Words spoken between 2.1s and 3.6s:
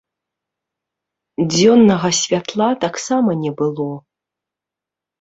святла таксама не